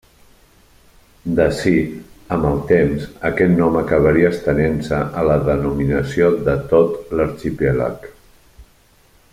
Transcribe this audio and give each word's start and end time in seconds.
D'ací, 1.39 1.73
amb 2.37 2.47
el 2.51 2.57
temps, 2.71 3.05
aquest 3.29 3.53
nom 3.59 3.77
acabaria 3.83 4.31
estenent-se 4.37 5.03
a 5.23 5.27
la 5.31 5.37
denominació 5.51 6.31
de 6.49 6.57
tot 6.73 7.15
l'arxipèlag. 7.21 8.09